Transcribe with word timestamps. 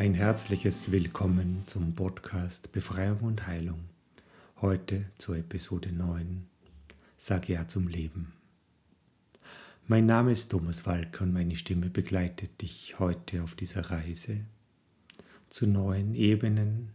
Ein 0.00 0.14
herzliches 0.14 0.92
Willkommen 0.92 1.64
zum 1.66 1.94
Podcast 1.94 2.72
Befreiung 2.72 3.18
und 3.20 3.46
Heilung. 3.46 3.80
Heute 4.62 5.04
zur 5.18 5.36
Episode 5.36 5.92
9. 5.92 6.48
Sag 7.18 7.50
ja 7.50 7.68
zum 7.68 7.86
Leben. 7.86 8.32
Mein 9.86 10.06
Name 10.06 10.32
ist 10.32 10.50
Thomas 10.50 10.86
Walker 10.86 11.24
und 11.24 11.34
meine 11.34 11.54
Stimme 11.54 11.90
begleitet 11.90 12.62
dich 12.62 12.98
heute 12.98 13.42
auf 13.42 13.54
dieser 13.54 13.90
Reise 13.90 14.46
zu 15.50 15.66
neuen 15.66 16.14
Ebenen, 16.14 16.92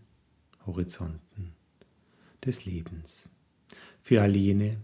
Horizonten 0.66 1.54
des 2.44 2.66
Lebens. 2.66 3.30
Für 4.02 4.24
all 4.24 4.36
jene, 4.36 4.78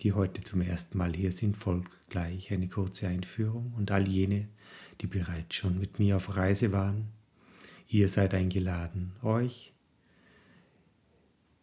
die 0.00 0.12
heute 0.12 0.42
zum 0.42 0.60
ersten 0.60 0.98
Mal 0.98 1.14
hier 1.14 1.32
sind, 1.32 1.56
folgt 1.56 2.10
gleich 2.10 2.52
eine 2.52 2.68
kurze 2.68 3.08
Einführung 3.08 3.72
und 3.78 3.90
all 3.92 4.06
jene, 4.06 4.46
die 5.00 5.06
bereits 5.06 5.54
schon 5.54 5.78
mit 5.78 5.98
mir 5.98 6.18
auf 6.18 6.36
Reise 6.36 6.70
waren, 6.72 7.15
Ihr 7.88 8.08
seid 8.08 8.34
eingeladen, 8.34 9.12
euch 9.22 9.72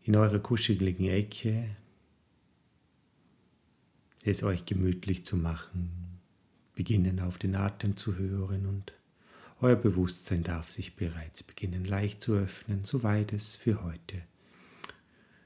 in 0.04 0.16
eurer 0.16 0.40
kuscheligen 0.40 1.08
Ecke 1.08 1.76
es 4.24 4.44
euch 4.44 4.66
gemütlich 4.66 5.26
zu 5.26 5.36
machen, 5.36 6.20
beginnen 6.76 7.20
auf 7.20 7.38
den 7.38 7.56
Atem 7.56 7.98
zu 7.98 8.16
hören 8.16 8.66
und 8.66 8.94
euer 9.60 9.76
Bewusstsein 9.76 10.44
darf 10.44 10.72
sich 10.72 10.96
bereits 10.96 11.44
beginnen 11.44 11.86
leicht 11.86 12.22
zu 12.22 12.34
öffnen, 12.36 12.86
soweit 12.86 13.34
es 13.34 13.56
für 13.56 13.84
heute, 13.84 14.22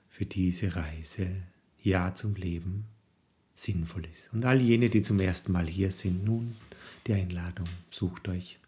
für 0.09 0.25
diese 0.25 0.75
Reise, 0.75 1.43
Ja 1.81 2.13
zum 2.15 2.35
Leben, 2.35 2.85
sinnvoll 3.53 4.05
ist. 4.05 4.33
Und 4.33 4.45
all 4.45 4.61
jene, 4.61 4.89
die 4.89 5.01
zum 5.01 5.19
ersten 5.19 5.51
Mal 5.51 5.67
hier 5.67 5.91
sind, 5.91 6.23
nun 6.23 6.55
die 7.05 7.13
Einladung, 7.13 7.67
sucht 7.89 8.27
euch 8.27 8.59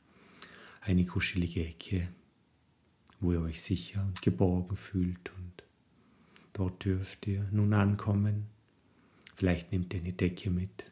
eine 0.82 1.06
kuschelige 1.06 1.66
Ecke, 1.66 2.10
wo 3.20 3.34
ihr 3.34 3.42
euch 3.42 3.62
sicher 3.62 4.02
und 4.02 4.22
geborgen 4.22 4.78
fühlt 4.78 5.32
und 5.38 5.64
dort 6.54 6.86
dürft 6.86 7.28
ihr 7.28 7.48
nun 7.52 7.74
ankommen. 7.74 8.48
Vielleicht 9.36 9.72
nehmt 9.72 9.94
ihr 9.94 10.02
eine 10.02 10.14
Decke 10.14 10.50
mit 10.50 10.86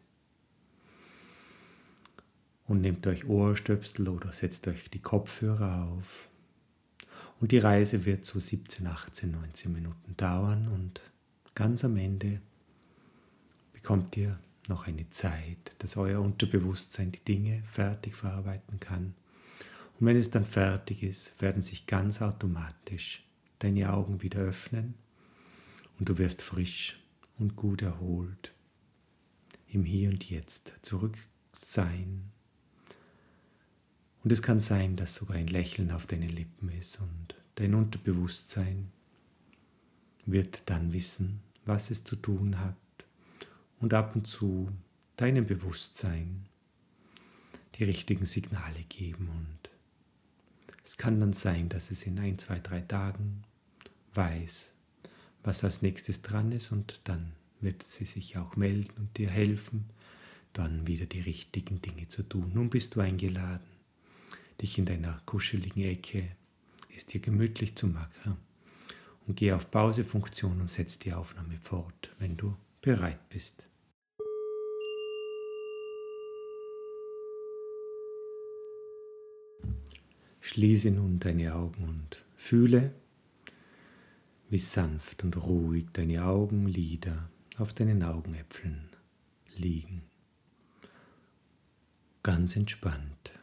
und 2.66 2.82
nehmt 2.82 3.08
euch 3.08 3.28
Ohrstöpsel 3.28 4.10
oder 4.10 4.34
setzt 4.34 4.68
euch 4.68 4.90
die 4.90 5.02
Kopfhörer 5.02 5.86
auf. 5.86 6.30
Und 7.40 7.52
die 7.52 7.60
Reise 7.60 8.06
wird 8.06 8.26
so 8.26 8.40
17, 8.40 8.88
18, 8.88 9.32
19 9.32 9.72
Minuten 9.72 10.18
dauern 10.18 10.68
und 10.68 11.02
ganz 11.56 11.86
am 11.86 11.98
Ende 11.98 12.42
bekommt 13.74 14.18
ihr 14.18 14.40
noch 14.68 14.88
eine 14.88 15.10
Zeit, 15.12 15.76
dass 15.80 15.98
euer 15.98 16.20
Unterbewusstsein 16.20 17.12
die 17.12 17.24
Dinge 17.24 17.64
fertig 17.68 18.16
verarbeiten 18.16 18.80
kann 18.80 19.14
und 20.00 20.06
wenn 20.06 20.16
es 20.16 20.30
dann 20.30 20.46
fertig 20.46 21.04
ist, 21.04 21.42
werden 21.42 21.62
sich 21.62 21.88
ganz 21.88 22.22
automatisch 22.22 23.24
deine 23.60 23.92
Augen 23.94 24.22
wieder 24.22 24.40
öffnen 24.40 24.94
und 26.00 26.10
du 26.10 26.18
wirst 26.18 26.42
frisch 26.42 27.00
und 27.40 27.56
gut 27.56 27.82
erholt 27.82 28.54
im 29.70 29.84
Hier 29.84 30.10
und 30.10 30.30
Jetzt 30.30 30.74
zurück 30.82 31.18
sein. 31.52 32.32
Und 34.24 34.32
es 34.32 34.42
kann 34.42 34.60
sein, 34.60 34.96
dass 34.96 35.16
sogar 35.16 35.38
ein 35.38 35.48
Lächeln 35.48 35.92
auf 35.92 36.06
deinen 36.08 36.30
Lippen 36.30 36.70
ist 36.70 37.00
und 37.00 37.36
dein 37.56 37.74
Unterbewusstsein 37.74 38.92
wird 40.26 40.70
dann 40.70 40.94
wissen, 40.94 41.42
was 41.66 41.90
es 41.90 42.04
zu 42.04 42.16
tun 42.18 42.60
hat 42.60 42.76
und 43.80 43.94
ab 43.94 44.16
und 44.16 44.28
zu 44.28 44.70
deinem 45.16 45.46
Bewusstsein 45.46 46.46
die 47.76 47.84
richtigen 47.84 48.26
Signale 48.26 48.84
geben 48.90 49.30
und 49.30 49.57
es 50.88 50.96
kann 50.96 51.20
dann 51.20 51.34
sein, 51.34 51.68
dass 51.68 51.92
es 51.92 52.04
in 52.08 52.18
ein, 52.18 52.40
zwei, 52.40 52.60
drei 52.60 52.80
Tagen 52.80 53.42
weiß, 54.14 54.74
was 55.44 55.66
als 55.66 55.82
nächstes 55.82 56.22
dran 56.22 56.54
ist 56.54 56.72
und 56.72 57.02
dann 57.04 57.34
wird 57.60 57.84
sie 57.84 58.06
sich 58.06 58.38
auch 58.38 58.56
melden 58.56 58.94
und 58.96 59.18
dir 59.18 59.30
helfen, 59.30 59.90
dann 60.54 60.88
wieder 60.88 61.06
die 61.06 61.20
richtigen 61.20 61.82
Dinge 61.82 62.08
zu 62.08 62.24
tun. 62.24 62.52
Nun 62.54 62.70
bist 62.70 62.96
du 62.96 63.02
eingeladen, 63.02 63.68
dich 64.62 64.78
in 64.78 64.86
deiner 64.86 65.22
kuscheligen 65.26 65.84
Ecke, 65.84 66.32
es 66.96 67.06
dir 67.06 67.20
gemütlich 67.20 67.76
zu 67.76 67.88
machen 67.88 68.38
und 69.28 69.36
geh 69.36 69.52
auf 69.52 69.70
Pausefunktion 69.70 70.62
und 70.62 70.70
setz 70.70 71.00
die 71.00 71.12
Aufnahme 71.12 71.58
fort, 71.62 72.16
wenn 72.18 72.38
du 72.38 72.56
bereit 72.80 73.28
bist. 73.28 73.66
Schließe 80.48 80.92
nun 80.92 81.20
deine 81.20 81.54
Augen 81.56 81.84
und 81.84 82.24
fühle, 82.38 82.96
wie 84.50 84.58
sanft 84.58 85.26
und 85.26 85.36
ruhig 85.36 85.88
deine 85.92 86.24
Augenlider 86.24 87.30
auf 87.58 87.74
deinen 87.74 88.02
Augenäpfeln 88.02 88.88
liegen. 89.58 90.04
Ganz 92.24 92.56
entspannt 92.56 93.34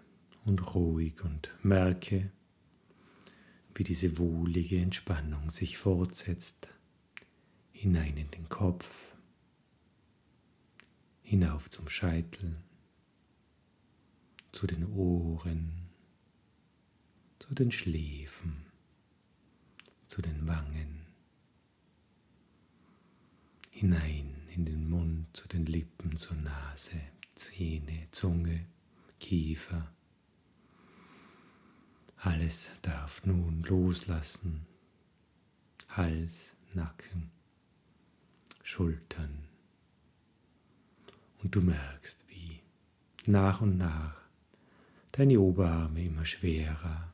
und 0.46 0.74
ruhig 0.74 1.22
und 1.22 1.50
merke, 1.62 2.32
wie 3.74 3.84
diese 3.84 4.16
wohlige 4.16 4.78
Entspannung 4.78 5.50
sich 5.50 5.76
fortsetzt 5.76 6.70
hinein 7.72 8.16
in 8.16 8.30
den 8.30 8.48
Kopf, 8.48 9.14
hinauf 11.20 11.68
zum 11.68 11.86
Scheitel, 11.86 12.56
zu 14.52 14.66
den 14.66 14.86
Ohren, 14.86 15.83
zu 17.46 17.54
den 17.54 17.70
Schläfen, 17.70 18.64
zu 20.06 20.22
den 20.22 20.46
Wangen, 20.46 21.04
hinein 23.70 24.34
in 24.54 24.64
den 24.64 24.88
Mund, 24.88 25.26
zu 25.36 25.46
den 25.46 25.66
Lippen, 25.66 26.16
zur 26.16 26.38
Nase, 26.38 26.98
Zähne, 27.34 28.08
Zunge, 28.12 28.64
Kiefer. 29.20 29.92
Alles 32.16 32.70
darf 32.80 33.26
nun 33.26 33.60
loslassen. 33.64 34.66
Hals, 35.90 36.56
Nacken, 36.72 37.30
Schultern. 38.62 39.48
Und 41.42 41.54
du 41.54 41.60
merkst, 41.60 42.26
wie 42.30 42.62
nach 43.26 43.60
und 43.60 43.76
nach 43.76 44.16
deine 45.12 45.38
Oberarme 45.38 46.06
immer 46.06 46.24
schwerer 46.24 47.13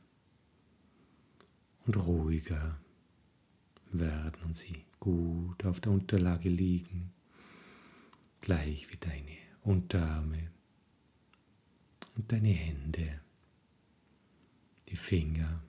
und 1.85 1.95
ruhiger 1.95 2.79
werden 3.91 4.43
und 4.43 4.55
sie 4.55 4.85
gut 4.99 5.65
auf 5.65 5.79
der 5.79 5.91
Unterlage 5.91 6.49
liegen, 6.49 7.11
gleich 8.39 8.91
wie 8.91 8.97
deine 8.97 9.37
Unterarme 9.63 10.51
und 12.15 12.31
deine 12.31 12.49
Hände, 12.49 13.21
die 14.89 14.95
Finger, 14.95 15.63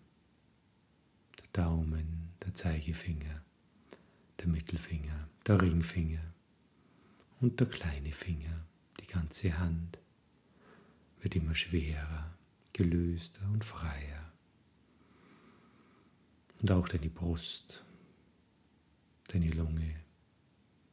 der 1.39 1.65
Daumen, 1.65 2.31
der 2.45 2.55
Zeigefinger, 2.55 3.43
der 4.39 4.49
Mittelfinger, 4.49 5.29
der 5.47 5.61
Ringfinger 5.61 6.33
und 7.41 7.59
der 7.61 7.69
kleine 7.69 8.13
Finger, 8.13 8.67
die 9.01 9.07
ganze 9.07 9.59
Hand 9.59 9.99
wird 11.21 11.37
immer 11.37 11.55
schwerer, 11.55 12.35
gelöster 12.73 13.49
und 13.53 13.65
freier 13.65 14.22
und 16.63 16.71
auch 16.71 16.89
deine 16.89 17.11
Brust, 17.11 17.85
deine 19.29 19.51
Lunge, 19.51 19.97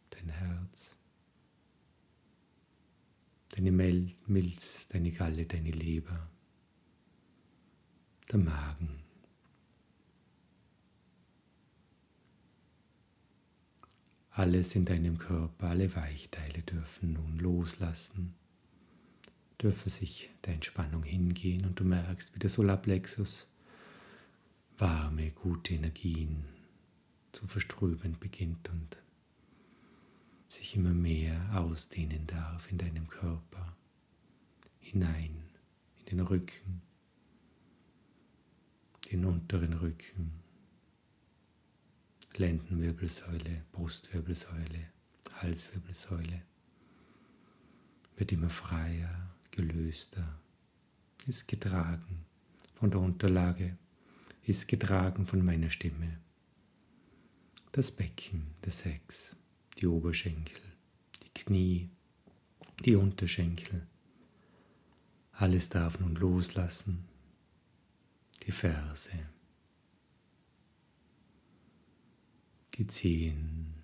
dein 0.10 0.30
Herz, 0.30 0.98
deine 3.50 3.72
Milz, 3.72 4.88
deine 4.88 5.12
Galle, 5.12 5.46
deine 5.46 5.72
Leber, 5.72 6.28
der 8.32 8.40
Magen. 8.40 9.04
Alles 14.32 14.76
in 14.76 14.86
deinem 14.86 15.18
Körper, 15.18 15.68
alle 15.68 15.94
Weichteile 15.96 16.64
dürfen 16.64 17.14
nun 17.14 17.38
loslassen, 17.38 18.34
dürfen 19.62 19.90
sich 19.90 20.30
der 20.46 20.54
Entspannung 20.56 21.04
hingehen 21.04 21.66
und 21.66 21.80
du 21.80 21.84
merkst, 21.84 22.34
wie 22.34 22.40
der 22.40 22.50
Solarplexus 22.50 23.49
warme, 24.80 25.32
gute 25.32 25.74
Energien 25.74 26.46
zu 27.34 27.46
verströmen 27.48 28.18
beginnt 28.18 28.70
und 28.70 28.98
sich 30.48 30.76
immer 30.76 30.94
mehr 30.94 31.50
ausdehnen 31.54 32.26
darf 32.26 32.72
in 32.72 32.78
deinem 32.78 33.08
Körper, 33.08 33.76
hinein 34.80 35.44
in 36.00 36.06
den 36.06 36.20
Rücken, 36.22 36.82
den 39.12 39.26
unteren 39.26 39.74
Rücken, 39.74 40.32
Lendenwirbelsäule, 42.36 43.66
Brustwirbelsäule, 43.74 44.92
Halswirbelsäule, 45.34 46.42
wird 48.16 48.32
immer 48.32 48.50
freier, 48.50 49.36
gelöster, 49.52 50.40
ist 51.28 51.50
getragen 51.50 52.26
von 52.76 52.92
der 52.92 53.02
Unterlage 53.02 53.78
ist 54.50 54.68
getragen 54.68 55.28
von 55.28 55.46
meiner 55.46 55.70
Stimme. 55.70 56.20
Das 57.72 57.92
Becken, 57.92 58.48
der 58.66 58.72
Sex, 58.72 59.36
die 59.78 59.86
Oberschenkel, 59.86 60.60
die 61.24 61.34
Knie, 61.36 61.90
die 62.84 62.96
Unterschenkel. 62.96 63.86
Alles 65.34 65.70
darf 65.70 66.00
nun 66.00 66.16
loslassen. 66.16 67.06
Die 68.48 68.52
Ferse, 68.52 69.20
die 72.74 72.88
Zehen 72.88 73.76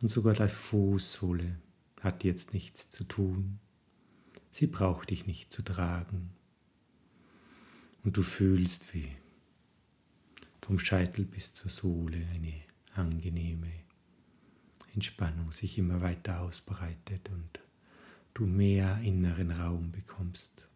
und 0.00 0.08
sogar 0.08 0.34
die 0.34 0.48
Fußsohle 0.48 1.60
hat 2.00 2.24
jetzt 2.24 2.52
nichts 2.52 2.90
zu 2.90 3.04
tun. 3.04 3.60
Sie 4.50 4.66
braucht 4.66 5.10
dich 5.10 5.28
nicht 5.28 5.52
zu 5.52 5.62
tragen. 5.62 6.34
Und 8.04 8.18
du 8.18 8.22
fühlst, 8.22 8.92
wie 8.92 9.08
vom 10.60 10.78
Scheitel 10.78 11.24
bis 11.24 11.54
zur 11.54 11.70
Sohle 11.70 12.18
eine 12.34 12.54
angenehme 12.94 13.72
Entspannung 14.94 15.50
sich 15.50 15.78
immer 15.78 16.00
weiter 16.02 16.40
ausbreitet 16.40 17.28
und 17.30 17.60
du 18.34 18.46
mehr 18.46 18.98
inneren 19.02 19.50
Raum 19.50 19.90
bekommst. 19.90 20.68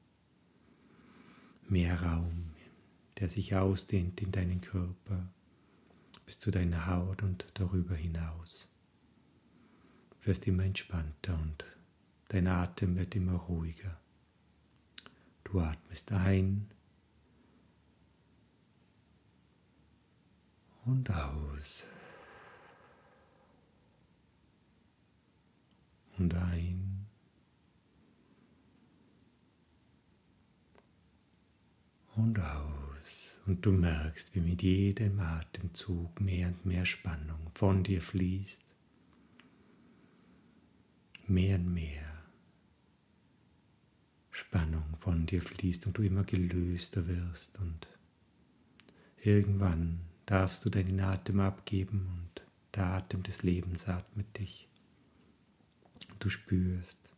Mehr 1.69 2.03
Raum, 2.03 2.55
der 3.19 3.29
sich 3.29 3.55
ausdehnt 3.55 4.21
in 4.23 4.33
deinen 4.33 4.61
Körper 4.61 5.29
bis 6.25 6.39
zu 6.39 6.51
deiner 6.51 6.87
Haut 6.87 7.23
und 7.23 7.47
darüber 7.55 7.95
hinaus. 7.95 8.69
Du 10.21 10.29
wirst 10.29 10.47
immer 10.47 10.65
entspannter 10.65 11.39
und 11.41 11.65
dein 12.29 12.47
Atem 12.47 12.97
wird 12.97 13.15
immer 13.15 13.35
ruhiger. 13.35 14.01
Du 15.45 15.61
atmest 15.61 16.13
ein 16.13 16.71
und 20.89 21.11
aus. 21.11 21.87
Und 26.17 26.35
ein. 26.35 27.07
Und 32.17 32.41
aus. 32.41 33.39
Und 33.47 33.65
du 33.65 33.71
merkst, 33.73 34.35
wie 34.35 34.41
mit 34.41 34.63
jedem 34.63 35.21
Atemzug 35.21 36.21
mehr 36.21 36.49
und 36.49 36.67
mehr 36.67 36.87
Spannung 36.87 37.51
von 37.55 37.85
dir 37.85 38.01
fließt. 38.01 38.63
Mehr 41.27 41.57
und 41.57 41.75
mehr 41.75 42.25
Spannung 44.31 44.97
von 44.99 45.27
dir 45.27 45.43
fließt 45.43 45.87
und 45.87 45.99
du 45.99 46.03
immer 46.03 46.25
gelöster 46.25 47.07
wirst 47.07 47.59
und 47.59 47.87
irgendwann 49.23 50.08
darfst 50.29 50.63
du 50.67 50.69
deinen 50.69 51.01
Atem 51.01 51.41
abgeben 51.41 52.07
und 52.21 52.43
der 52.75 52.85
Atem 52.85 53.23
des 53.23 53.43
Lebens 53.43 53.89
atmet 53.89 54.39
dich. 54.39 54.69
Du 56.19 56.29
spürst, 56.29 57.11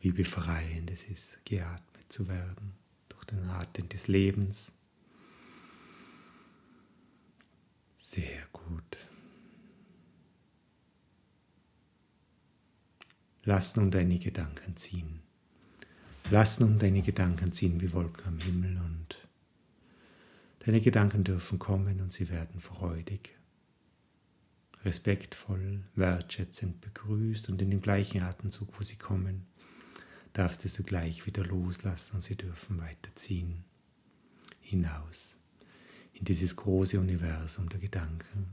wie 0.00 0.12
befreiend 0.12 0.88
es 0.92 1.04
ist, 1.08 1.44
geatmet 1.44 2.12
zu 2.12 2.28
werden 2.28 2.74
durch 3.08 3.24
den 3.24 3.42
Atem 3.48 3.88
des 3.88 4.06
Lebens. 4.06 4.72
Sehr 7.96 8.46
gut. 8.52 8.98
Lass 13.42 13.74
nun 13.76 13.90
deine 13.90 14.20
Gedanken 14.20 14.76
ziehen. 14.76 15.22
Lass 16.30 16.60
nun 16.60 16.78
deine 16.78 17.02
Gedanken 17.02 17.52
ziehen 17.52 17.80
wie 17.80 17.92
Wolken 17.92 18.26
am 18.28 18.38
Himmel 18.38 18.76
und 18.76 19.17
Deine 20.68 20.82
Gedanken 20.82 21.24
dürfen 21.24 21.58
kommen 21.58 22.02
und 22.02 22.12
sie 22.12 22.28
werden 22.28 22.60
freudig, 22.60 23.34
respektvoll, 24.84 25.82
wertschätzend 25.94 26.82
begrüßt 26.82 27.48
und 27.48 27.62
in 27.62 27.70
dem 27.70 27.80
gleichen 27.80 28.20
Atemzug, 28.20 28.78
wo 28.78 28.82
sie 28.82 28.96
kommen, 28.96 29.46
darfst 30.34 30.66
du 30.78 30.82
gleich 30.82 31.24
wieder 31.24 31.42
loslassen 31.42 32.16
und 32.16 32.20
sie 32.20 32.36
dürfen 32.36 32.78
weiterziehen 32.82 33.64
hinaus 34.60 35.38
in 36.12 36.26
dieses 36.26 36.54
große 36.56 37.00
Universum 37.00 37.70
der 37.70 37.80
Gedanken. 37.80 38.48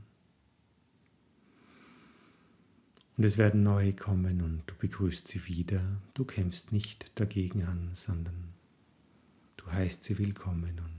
Und 3.17 3.25
es 3.25 3.37
werden 3.37 3.61
neue 3.61 3.91
kommen 3.91 4.41
und 4.41 4.63
du 4.67 4.75
begrüßt 4.75 5.27
sie 5.27 5.45
wieder. 5.47 6.01
Du 6.13 6.23
kämpfst 6.23 6.71
nicht 6.71 7.19
dagegen 7.19 7.65
an, 7.65 7.89
sondern 7.91 8.53
du 9.57 9.69
heißt 9.69 10.05
sie 10.05 10.17
willkommen 10.17 10.79
und 10.79 10.94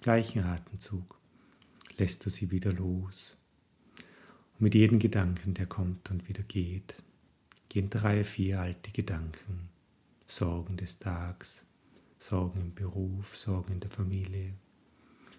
gleichen 0.00 0.44
Atemzug 0.44 1.18
lässt 1.98 2.24
du 2.24 2.30
sie 2.30 2.50
wieder 2.50 2.72
los. 2.72 3.36
Und 4.54 4.62
mit 4.62 4.74
jedem 4.74 4.98
Gedanken, 4.98 5.54
der 5.54 5.66
kommt 5.66 6.10
und 6.10 6.28
wieder 6.28 6.42
geht, 6.42 6.94
gehen 7.68 7.90
drei, 7.90 8.24
vier 8.24 8.60
alte 8.60 8.90
Gedanken, 8.90 9.68
Sorgen 10.26 10.76
des 10.76 10.98
Tags, 10.98 11.66
Sorgen 12.18 12.60
im 12.60 12.74
Beruf, 12.74 13.36
Sorgen 13.36 13.74
in 13.74 13.80
der 13.80 13.90
Familie, 13.90 14.54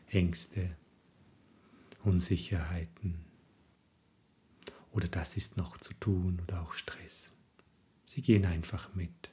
Ängste, 0.08 0.76
Unsicherheiten. 2.04 3.26
Oder 4.92 5.08
das 5.08 5.38
ist 5.38 5.58
noch 5.58 5.78
zu 5.78 5.94
tun 5.96 6.40
oder 6.42 6.62
auch 6.62 6.74
Stress. 6.74 7.32
Sie 8.06 8.22
gehen 8.22 8.46
einfach 8.46 8.94
mit. 8.94 9.30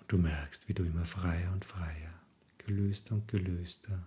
Und 0.00 0.10
du 0.10 0.18
merkst, 0.18 0.68
wie 0.68 0.74
du 0.74 0.82
immer 0.82 1.04
freier 1.04 1.52
und 1.52 1.64
freier 1.64 2.19
gelöster 2.70 3.16
und 3.16 3.26
gelöster, 3.26 4.06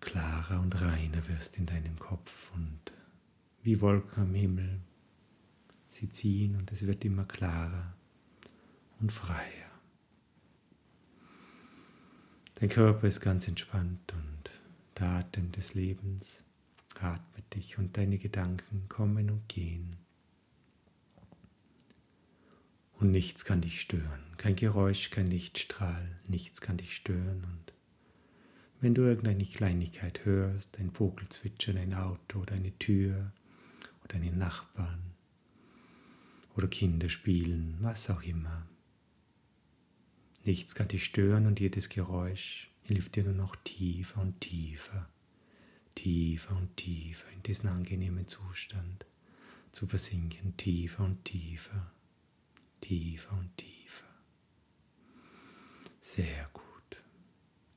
klarer 0.00 0.60
und 0.62 0.80
reiner 0.80 1.28
wirst 1.28 1.58
in 1.58 1.66
deinem 1.66 1.98
Kopf 1.98 2.50
und 2.54 2.80
wie 3.62 3.82
Wolken 3.82 4.22
am 4.22 4.34
Himmel. 4.34 4.80
Sie 5.88 6.10
ziehen 6.10 6.56
und 6.56 6.72
es 6.72 6.86
wird 6.86 7.04
immer 7.04 7.26
klarer 7.26 7.94
und 8.98 9.12
freier. 9.12 9.70
Dein 12.54 12.70
Körper 12.70 13.06
ist 13.06 13.20
ganz 13.20 13.46
entspannt 13.46 14.14
und 14.14 14.50
der 14.98 15.08
Atem 15.08 15.52
des 15.52 15.74
Lebens 15.74 16.44
atmet 16.98 17.54
dich 17.54 17.76
und 17.76 17.98
deine 17.98 18.16
Gedanken 18.16 18.88
kommen 18.88 19.28
und 19.28 19.46
gehen 19.50 20.03
und 23.04 23.12
nichts 23.12 23.44
kann 23.44 23.60
dich 23.60 23.82
stören. 23.82 24.22
Kein 24.38 24.56
Geräusch, 24.56 25.10
kein 25.10 25.26
Lichtstrahl, 25.26 26.18
nichts 26.26 26.62
kann 26.62 26.78
dich 26.78 26.96
stören. 26.96 27.44
Und 27.44 27.74
wenn 28.80 28.94
du 28.94 29.02
irgendeine 29.02 29.44
Kleinigkeit 29.44 30.24
hörst, 30.24 30.78
ein 30.78 30.90
Vogel 30.90 31.28
zwitschern, 31.28 31.76
ein 31.76 31.92
Auto 31.92 32.40
oder 32.40 32.54
eine 32.54 32.72
Tür 32.78 33.30
oder 34.02 34.14
einen 34.14 34.38
Nachbarn 34.38 35.02
oder 36.56 36.66
Kinder 36.66 37.10
spielen, 37.10 37.76
was 37.80 38.08
auch 38.08 38.22
immer, 38.22 38.66
nichts 40.46 40.74
kann 40.74 40.88
dich 40.88 41.04
stören 41.04 41.46
und 41.46 41.60
jedes 41.60 41.90
Geräusch 41.90 42.70
hilft 42.84 43.16
dir 43.16 43.24
nur 43.24 43.34
noch 43.34 43.54
tiefer 43.64 44.22
und 44.22 44.40
tiefer, 44.40 45.10
tiefer 45.94 46.56
und 46.56 46.74
tiefer 46.78 47.30
in 47.32 47.42
diesen 47.42 47.68
angenehmen 47.68 48.28
Zustand 48.28 49.04
zu 49.72 49.86
versinken, 49.86 50.56
tiefer 50.56 51.04
und 51.04 51.22
tiefer 51.26 51.93
tiefer 52.84 53.32
und 53.38 53.56
tiefer. 53.56 54.04
Sehr 56.02 56.50
gut. 56.52 57.02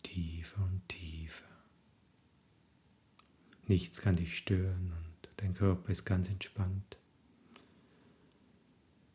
Tiefer 0.04 0.62
und 0.62 0.82
tiefer. 0.90 1.46
Nichts 3.68 4.02
kann 4.02 4.18
dich 4.18 4.38
stören 4.38 4.92
und 4.92 5.30
dein 5.38 5.54
Körper 5.54 5.90
ist 5.94 6.04
ganz 6.04 6.28
entspannt. 6.28 6.98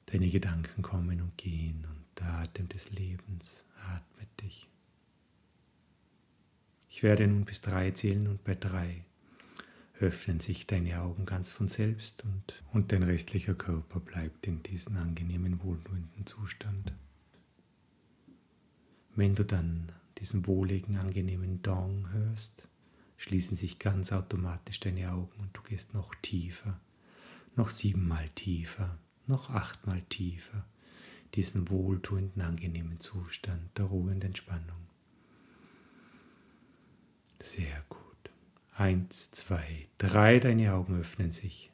Deine 0.06 0.30
Gedanken 0.30 0.80
kommen 0.80 1.20
und 1.20 1.36
gehen 1.36 1.86
und 1.90 2.04
der 2.18 2.38
Atem 2.38 2.70
des 2.70 2.92
Lebens 2.92 3.66
atmet 3.76 4.40
dich. 4.40 4.70
Ich 6.88 7.02
werde 7.02 7.26
nun 7.26 7.44
bis 7.44 7.60
drei 7.60 7.90
zählen 7.90 8.28
und 8.28 8.44
bei 8.44 8.54
drei 8.54 9.04
öffnen 10.02 10.40
sich 10.40 10.66
deine 10.66 11.00
Augen 11.00 11.26
ganz 11.26 11.50
von 11.50 11.68
selbst 11.68 12.24
und, 12.24 12.62
und 12.72 12.92
dein 12.92 13.04
restlicher 13.04 13.54
Körper 13.54 14.00
bleibt 14.00 14.46
in 14.46 14.62
diesem 14.62 14.96
angenehmen, 14.96 15.62
wohltuenden 15.62 16.26
Zustand. 16.26 16.92
Wenn 19.14 19.34
du 19.34 19.44
dann 19.44 19.92
diesen 20.18 20.46
wohligen, 20.46 20.96
angenehmen 20.96 21.62
Dong 21.62 22.10
hörst, 22.12 22.66
schließen 23.16 23.56
sich 23.56 23.78
ganz 23.78 24.12
automatisch 24.12 24.80
deine 24.80 25.12
Augen 25.12 25.40
und 25.40 25.56
du 25.56 25.62
gehst 25.62 25.94
noch 25.94 26.14
tiefer, 26.16 26.80
noch 27.54 27.70
siebenmal 27.70 28.28
tiefer, 28.30 28.98
noch 29.26 29.50
achtmal 29.50 30.02
tiefer, 30.02 30.66
diesen 31.34 31.70
wohltuenden, 31.70 32.42
angenehmen 32.42 32.98
Zustand 32.98 33.78
der 33.78 33.84
Ruhe 33.84 34.10
und 34.10 34.24
Entspannung. 34.24 34.88
Sehr 37.40 37.84
gut. 37.88 38.11
Eins, 38.74 39.30
zwei, 39.32 39.88
drei, 39.98 40.38
deine 40.38 40.72
Augen 40.72 40.98
öffnen 40.98 41.30
sich. 41.30 41.70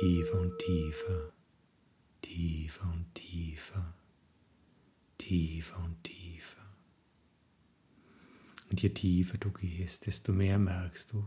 Tiefer 0.00 0.40
und 0.40 0.58
tiefer, 0.58 1.32
tiefer 2.20 2.92
und 2.92 3.14
tiefer, 3.14 3.94
tiefer 5.18 5.84
und 5.84 6.02
tiefer. 6.02 6.66
Und 8.70 8.82
je 8.82 8.88
tiefer 8.90 9.38
du 9.38 9.52
gehst, 9.52 10.06
desto 10.06 10.32
mehr 10.32 10.58
merkst 10.58 11.12
du, 11.12 11.26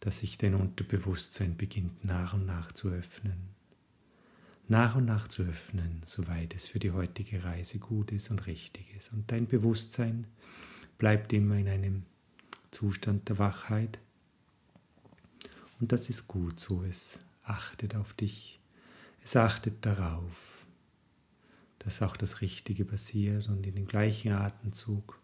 dass 0.00 0.20
sich 0.20 0.38
dein 0.38 0.54
Unterbewusstsein 0.54 1.58
beginnt 1.58 2.02
nach 2.02 2.32
und 2.32 2.46
nach 2.46 2.72
zu 2.72 2.88
öffnen. 2.88 3.50
Nach 4.68 4.96
und 4.96 5.04
nach 5.04 5.28
zu 5.28 5.42
öffnen, 5.42 6.00
soweit 6.06 6.54
es 6.54 6.66
für 6.66 6.78
die 6.78 6.92
heutige 6.92 7.44
Reise 7.44 7.78
gut 7.78 8.10
ist 8.10 8.30
und 8.30 8.46
richtig 8.46 8.92
ist. 8.96 9.12
Und 9.12 9.30
dein 9.30 9.46
Bewusstsein 9.46 10.26
bleibt 10.98 11.32
immer 11.32 11.56
in 11.56 11.68
einem 11.68 12.02
Zustand 12.70 13.28
der 13.28 13.38
Wachheit. 13.38 13.98
Und 15.80 15.92
das 15.92 16.08
ist 16.08 16.26
gut 16.26 16.58
so. 16.58 16.82
Es 16.82 17.20
achtet 17.42 17.94
auf 17.96 18.14
dich. 18.14 18.60
Es 19.22 19.36
achtet 19.36 19.84
darauf, 19.84 20.66
dass 21.80 22.02
auch 22.02 22.16
das 22.16 22.40
Richtige 22.40 22.84
passiert 22.84 23.48
und 23.48 23.66
in 23.66 23.74
dem 23.74 23.86
gleichen 23.86 24.32
Atemzug 24.32 25.20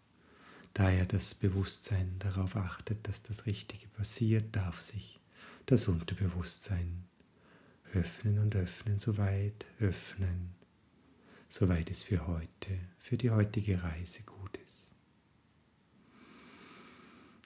Daher 0.75 1.05
das 1.05 1.35
Bewusstsein 1.35 2.19
darauf 2.19 2.57
achtet, 2.57 3.07
dass 3.07 3.23
das 3.23 3.45
Richtige 3.45 3.89
passiert, 3.89 4.57
darf 4.57 4.81
sich 4.81 5.21
das 5.67 5.87
Unterbewusstsein 5.87 7.05
öffnen 7.93 8.39
und 8.39 8.57
öffnen, 8.57 8.99
soweit 8.99 9.67
öffnen, 9.81 10.55
soweit 11.49 11.91
es 11.91 12.03
für 12.03 12.27
heute, 12.27 12.79
für 12.99 13.19
die 13.19 13.31
heutige 13.31 13.83
Reise 13.83 14.23
gut 14.23 14.57
ist. 14.65 14.82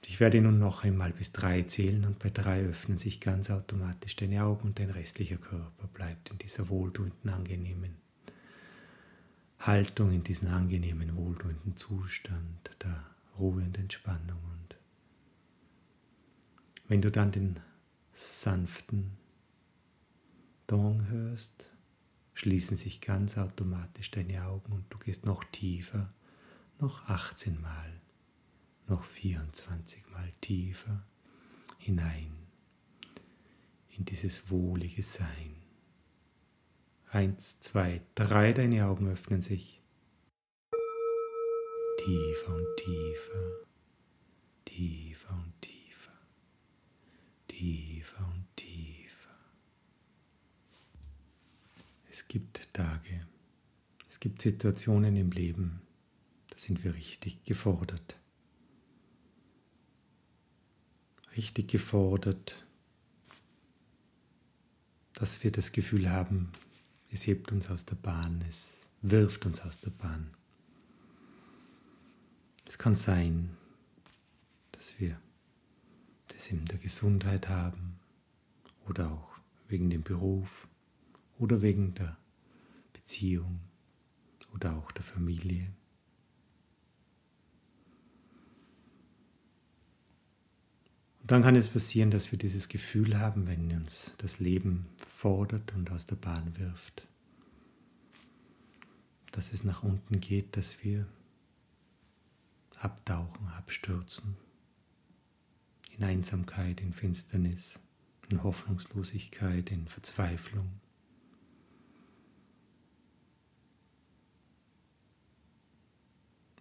Ich 0.09 0.21
werde 0.21 0.41
nun 0.41 0.59
noch 0.61 0.85
einmal 0.85 1.13
bis 1.13 1.33
drei 1.33 1.63
zählen 1.63 2.05
und 2.05 2.21
bei 2.21 2.31
drei 2.31 2.63
öffnen 2.63 2.97
sich 2.97 3.21
ganz 3.21 3.51
automatisch 3.51 4.15
deine 4.15 4.45
Augen 4.45 4.69
und 4.69 4.79
dein 4.79 4.91
restlicher 4.91 5.37
Körper 5.37 5.89
bleibt 5.89 6.31
in 6.31 6.39
dieser 6.39 6.69
wohltuenden, 6.69 7.29
angenehmen 7.29 7.97
Haltung, 9.59 10.13
in 10.13 10.23
diesem 10.23 10.49
angenehmen, 10.49 11.17
wohltuenden 11.17 11.77
Zustand 11.77 12.71
der 12.83 13.05
Ruhe 13.39 13.63
und 13.65 13.77
Entspannung. 13.79 14.39
Und 14.39 14.77
wenn 16.89 17.03
du 17.03 17.11
dann 17.11 17.33
den 17.33 17.59
sanften 18.13 19.17
Dong 20.69 21.09
hörst, 21.09 21.71
schließen 22.35 22.77
sich 22.77 23.01
ganz 23.01 23.39
automatisch 23.39 24.13
deine 24.13 24.45
Augen 24.45 24.73
und 24.73 24.85
du 24.91 24.99
gehst 24.99 25.27
noch 25.27 25.43
tiefer, 25.45 26.13
noch 26.79 27.09
18 27.09 27.61
Mal, 27.61 28.01
noch 28.89 29.05
24 29.05 30.11
Mal 30.11 30.33
tiefer 30.41 31.05
hinein 31.79 32.33
in 33.97 34.05
dieses 34.05 34.51
wohlige 34.51 35.03
Sein. 35.03 35.57
Eins, 37.11 37.61
zwei, 37.61 38.03
drei, 38.15 38.53
deine 38.53 38.87
Augen 38.87 39.11
öffnen 39.11 39.41
sich 39.41 39.81
tiefer 41.99 42.55
und 42.55 42.67
tiefer, 42.77 43.53
tiefer 44.65 45.35
und 45.35 45.61
tiefer, 45.61 46.13
tiefer 47.49 48.27
und 48.29 48.47
tiefer. 48.57 49.37
Es 52.11 52.29
gibt 52.29 52.73
Tage, 52.75 53.27
es 54.09 54.21
gibt 54.21 54.43
Situationen 54.43 55.17
im 55.17 55.31
Leben, 55.31 55.81
da 56.51 56.59
sind 56.59 56.85
wir 56.85 56.95
richtig 56.95 57.45
gefordert. 57.45 58.17
Richtig 61.37 61.69
gefordert, 61.69 62.67
dass 65.15 65.45
wir 65.45 65.53
das 65.53 65.73
Gefühl 65.73 66.11
haben, 66.11 66.51
es 67.11 67.27
hebt 67.27 67.53
uns 67.53 67.71
aus 67.71 67.85
der 67.85 67.97
Bahn, 67.97 68.43
es 68.49 68.89
wirft 69.03 69.47
uns 69.47 69.61
aus 69.61 69.81
der 69.81 69.91
Bahn. 69.91 70.31
Es 72.65 72.79
kann 72.79 72.95
sein, 72.95 73.57
dass 74.73 74.99
wir 74.99 75.21
das 76.29 76.49
in 76.49 76.65
der 76.67 76.79
Gesundheit 76.79 77.49
haben 77.49 77.99
oder 78.87 79.11
auch 79.11 79.39
wegen 79.69 79.91
dem 79.91 80.03
Beruf 80.03 80.69
oder 81.39 81.63
wegen 81.63 81.95
der 81.95 82.17
Beziehung 82.93 83.61
oder 84.55 84.77
auch 84.77 84.91
der 84.93 85.03
Familie. 85.03 85.73
Und 91.16 91.16
dann 91.27 91.43
kann 91.43 91.57
es 91.57 91.69
passieren, 91.69 92.11
dass 92.11 92.31
wir 92.31 92.39
dieses 92.39 92.69
Gefühl 92.69 93.19
haben, 93.19 93.49
wenn 93.49 93.73
uns 93.73 94.13
das 94.19 94.39
Leben 94.39 94.87
fordert 94.97 95.75
und 95.75 95.91
aus 95.91 96.07
der 96.07 96.17
Bahn 96.17 96.57
wirft, 96.57 97.07
dass 99.33 99.53
es 99.53 99.65
nach 99.65 99.83
unten 99.83 100.21
geht, 100.21 100.57
dass 100.57 100.85
wir 100.85 101.07
abtauchen, 102.79 103.49
abstürzen, 103.49 104.37
in 105.97 106.05
Einsamkeit, 106.05 106.81
in 106.81 106.93
Finsternis, 106.93 107.81
in 108.31 108.43
Hoffnungslosigkeit, 108.45 109.71
in 109.73 109.89
Verzweiflung. 109.89 110.81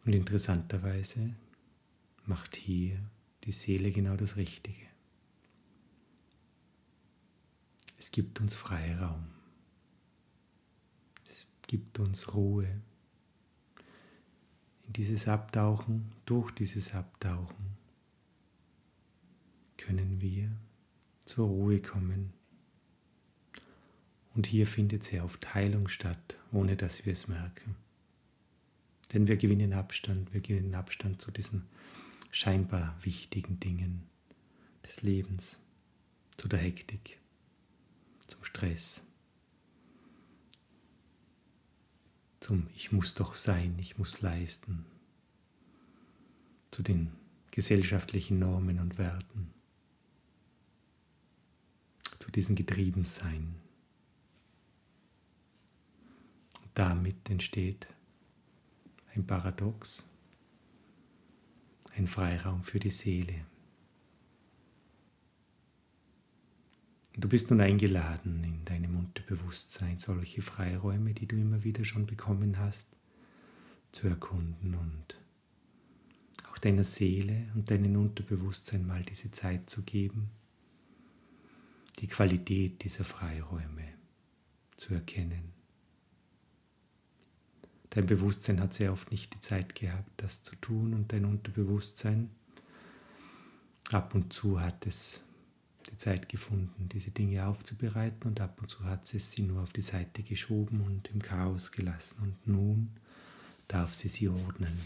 Und 0.05 0.13
interessanterweise 0.13 1.36
macht 2.25 2.55
hier 2.55 3.00
die 3.45 3.51
Seele 3.51 3.91
genau 3.91 4.15
das 4.15 4.35
Richtige. 4.35 4.85
Es 7.97 8.11
gibt 8.11 8.41
uns 8.41 8.55
Freiraum. 8.55 9.27
Es 11.25 11.45
gibt 11.67 11.99
uns 11.99 12.33
Ruhe 12.33 12.81
in 14.87 14.93
dieses 14.93 15.27
Abtauchen, 15.27 16.11
durch 16.25 16.51
dieses 16.51 16.93
Abtauchen 16.93 17.75
können 19.77 20.21
wir 20.21 20.51
zur 21.25 21.47
Ruhe 21.47 21.81
kommen. 21.81 22.33
Und 24.35 24.47
hier 24.47 24.67
findet 24.67 25.03
sehr 25.03 25.23
oft 25.23 25.53
Heilung 25.53 25.87
statt, 25.87 26.37
ohne 26.51 26.75
dass 26.75 27.05
wir 27.05 27.13
es 27.13 27.27
merken. 27.27 27.75
Denn 29.13 29.27
wir 29.27 29.37
gewinnen 29.37 29.73
Abstand, 29.73 30.33
wir 30.33 30.41
gewinnen 30.41 30.75
Abstand 30.75 31.21
zu 31.21 31.31
diesen 31.31 31.65
scheinbar 32.36 32.94
wichtigen 33.01 33.62
Dingen 33.62 34.10
des 34.84 35.04
Lebens, 35.04 35.62
zu 36.36 36.50
der 36.50 36.60
Hektik, 36.60 37.18
zum 38.27 38.44
Stress, 38.44 39.06
zum 42.42 42.68
Ich 42.75 42.92
muss 42.92 43.13
doch 43.13 43.36
sein, 43.36 43.77
ich 43.80 43.98
muss 43.98 44.20
leisten, 44.20 44.86
zu 46.72 46.84
den 46.84 47.13
gesellschaftlichen 47.51 48.38
Normen 48.38 48.82
und 48.82 48.98
Werten, 48.98 49.54
zu 52.20 52.30
diesem 52.32 52.58
Getriebensein. 52.58 53.56
Und 56.62 56.72
damit 56.74 57.30
entsteht 57.30 57.88
ein 59.15 59.25
Paradox, 59.25 60.10
ein 61.95 62.07
Freiraum 62.07 62.63
für 62.63 62.79
die 62.79 62.89
Seele. 62.89 63.45
Du 67.17 67.29
bist 67.29 67.49
nun 67.49 67.61
eingeladen, 67.61 68.43
in 68.43 68.65
deinem 68.65 68.97
Unterbewusstsein 68.97 69.97
solche 69.97 70.41
Freiräume, 70.41 71.13
die 71.13 71.27
du 71.27 71.37
immer 71.37 71.63
wieder 71.63 71.85
schon 71.85 72.05
bekommen 72.05 72.59
hast, 72.59 72.87
zu 73.93 74.07
erkunden 74.07 74.75
und 74.75 75.15
auch 76.49 76.57
deiner 76.57 76.83
Seele 76.83 77.47
und 77.55 77.71
deinem 77.71 77.95
Unterbewusstsein 77.95 78.85
mal 78.85 79.03
diese 79.03 79.31
Zeit 79.31 79.69
zu 79.69 79.83
geben, 79.83 80.29
die 81.99 82.07
Qualität 82.07 82.83
dieser 82.83 83.05
Freiräume 83.05 83.93
zu 84.75 84.93
erkennen. 84.93 85.54
Dein 87.95 88.07
Bewusstsein 88.07 88.59
hat 88.59 88.73
sehr 88.73 88.91
oft 88.91 89.09
nicht 89.09 89.33
die 89.33 89.39
Zeit 89.39 89.73
gehabt, 89.73 90.11
das 90.17 90.43
zu 90.43 90.57
tun 90.57 90.93
und 90.93 91.13
dein 91.13 91.23
Unterbewusstsein 91.23 92.29
ab 93.89 94.13
und 94.13 94.33
zu 94.33 94.59
hat 94.59 94.85
es 94.85 95.23
die 95.89 95.95
Zeit 95.95 96.27
gefunden, 96.27 96.89
diese 96.89 97.11
Dinge 97.11 97.47
aufzubereiten 97.47 98.27
und 98.27 98.41
ab 98.41 98.59
und 98.59 98.69
zu 98.69 98.83
hat 98.83 99.07
sie 99.07 99.19
sie 99.19 99.43
nur 99.43 99.61
auf 99.61 99.71
die 99.71 99.79
Seite 99.79 100.23
geschoben 100.23 100.81
und 100.81 101.09
im 101.11 101.21
Chaos 101.21 101.71
gelassen 101.71 102.17
und 102.21 102.45
nun 102.45 102.89
darf 103.69 103.93
sie 103.93 104.09
sie 104.09 104.27
ordnen. 104.27 104.77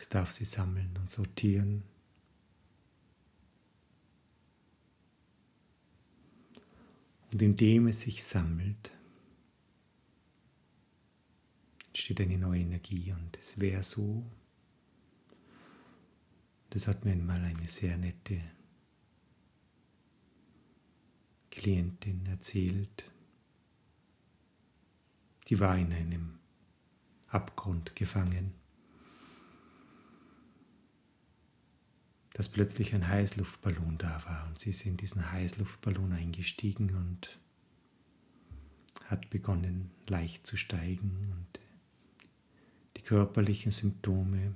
Es 0.00 0.08
darf 0.08 0.32
sie 0.32 0.46
sammeln 0.46 0.96
und 0.98 1.10
sortieren. 1.10 1.82
Und 7.30 7.42
indem 7.42 7.88
es 7.88 8.00
sich 8.00 8.24
sammelt, 8.24 8.95
entsteht 12.06 12.20
eine 12.20 12.38
neue 12.38 12.60
Energie? 12.60 13.12
Und 13.12 13.36
es 13.36 13.58
wäre 13.58 13.82
so, 13.82 14.24
das 16.70 16.86
hat 16.86 17.04
mir 17.04 17.12
einmal 17.12 17.42
eine 17.42 17.66
sehr 17.66 17.96
nette 17.96 18.40
Klientin 21.50 22.24
erzählt, 22.26 23.10
die 25.48 25.58
war 25.58 25.76
in 25.76 25.92
einem 25.92 26.38
Abgrund 27.28 27.96
gefangen. 27.96 28.54
Dass 32.34 32.48
plötzlich 32.48 32.94
ein 32.94 33.08
Heißluftballon 33.08 33.98
da 33.98 34.24
war. 34.26 34.46
Und 34.46 34.58
sie 34.58 34.70
ist 34.70 34.86
in 34.86 34.96
diesen 34.96 35.32
Heißluftballon 35.32 36.12
eingestiegen 36.12 36.94
und 36.94 37.40
hat 39.06 39.30
begonnen 39.30 39.90
leicht 40.06 40.46
zu 40.46 40.56
steigen. 40.56 41.32
Und 41.32 41.55
körperlichen 43.06 43.70
Symptome, 43.70 44.52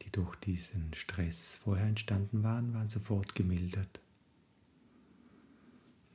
die 0.00 0.12
durch 0.12 0.36
diesen 0.36 0.94
Stress 0.94 1.56
vorher 1.56 1.88
entstanden 1.88 2.44
waren, 2.44 2.72
waren 2.72 2.88
sofort 2.88 3.34
gemildert. 3.34 4.00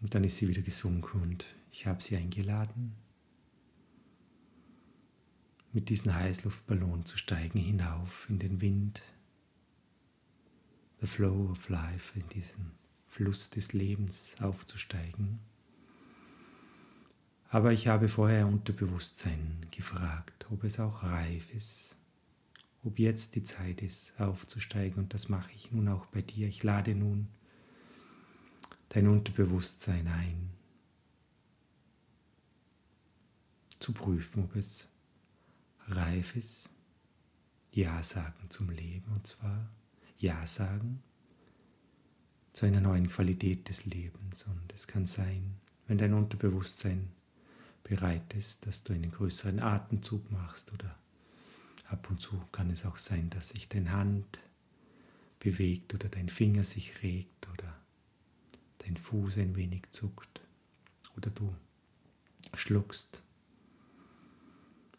Und 0.02 0.16
dann 0.16 0.24
ist 0.24 0.38
sie 0.38 0.48
wieder 0.48 0.62
gesunken 0.62 1.22
und 1.22 1.46
ich 1.70 1.86
habe 1.86 2.02
sie 2.02 2.16
eingeladen, 2.16 2.96
mit 5.74 5.90
diesem 5.90 6.16
Heißluftballon 6.16 7.06
zu 7.06 7.18
steigen 7.18 7.60
hinauf 7.60 8.28
in 8.30 8.40
den 8.40 8.62
Wind, 8.62 9.02
the 11.02 11.08
flow 11.08 11.50
of 11.52 11.68
life, 11.68 12.18
in 12.18 12.30
diesen 12.30 12.72
Fluss 13.06 13.50
des 13.50 13.74
Lebens 13.74 14.38
aufzusteigen. 14.40 15.40
Aber 17.54 17.72
ich 17.72 17.88
habe 17.88 18.08
vorher 18.08 18.48
Unterbewusstsein 18.48 19.68
gefragt, 19.70 20.48
ob 20.50 20.64
es 20.64 20.80
auch 20.80 21.04
reif 21.04 21.54
ist, 21.54 21.98
ob 22.84 22.98
jetzt 22.98 23.36
die 23.36 23.44
Zeit 23.44 23.84
ist, 23.84 24.20
aufzusteigen. 24.20 24.98
Und 24.98 25.14
das 25.14 25.30
mache 25.30 25.52
ich 25.56 25.72
nun 25.72 25.88
auch 25.88 26.08
bei 26.08 26.24
dir. 26.24 26.48
Ich 26.48 26.64
lade 26.64 26.96
nun 26.96 27.28
dein 28.90 29.08
Unterbewusstsein 29.08 30.08
ein, 30.08 30.50
zu 33.78 33.94
prüfen, 33.94 34.46
ob 34.46 34.56
es 34.56 34.88
reif 35.90 36.36
ist, 36.36 36.72
Ja 37.72 38.02
sagen 38.02 38.50
zum 38.50 38.72
Leben, 38.72 39.12
und 39.14 39.28
zwar 39.28 39.70
Ja 40.18 40.48
sagen 40.48 41.04
zu 42.52 42.66
einer 42.66 42.82
neuen 42.82 43.08
Qualität 43.08 43.70
des 43.70 43.86
Lebens. 43.86 44.42
Und 44.42 44.74
es 44.74 44.88
kann 44.88 45.06
sein, 45.06 45.58
wenn 45.86 46.00
dein 46.00 46.16
Unterbewusstsein 46.16 47.12
bereit 47.84 48.34
ist, 48.34 48.66
dass 48.66 48.84
du 48.84 48.94
einen 48.94 49.12
größeren 49.12 49.60
Atemzug 49.60 50.32
machst 50.32 50.72
oder 50.74 50.98
ab 51.90 52.10
und 52.10 52.22
zu 52.22 52.42
kann 52.52 52.70
es 52.70 52.86
auch 52.86 52.98
sein, 52.98 53.30
dass 53.30 53.50
sich 53.50 53.68
deine 53.68 53.92
Hand 53.92 54.40
bewegt 55.40 55.94
oder 55.94 56.08
dein 56.10 56.30
Finger 56.30 56.64
sich 56.64 57.04
regt 57.04 57.48
oder 57.50 57.78
dein 58.80 58.98
Fuß 58.98 59.38
ein 59.38 59.56
wenig 59.56 59.84
zuckt 59.92 60.42
oder 61.18 61.30
du 61.30 61.54
schluckst. 62.54 63.22